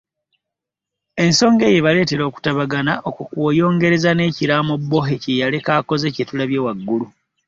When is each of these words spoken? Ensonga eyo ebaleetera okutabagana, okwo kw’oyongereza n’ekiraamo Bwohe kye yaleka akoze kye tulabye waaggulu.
Ensonga 1.23 1.63
eyo 1.69 1.77
ebaleetera 1.81 2.23
okutabagana, 2.29 2.93
okwo 3.07 3.23
kw’oyongereza 3.29 4.09
n’ekiraamo 4.13 4.73
Bwohe 4.83 5.13
kye 5.23 5.39
yaleka 5.41 5.71
akoze 5.79 6.07
kye 6.15 6.23
tulabye 6.29 6.59
waaggulu. 6.65 7.05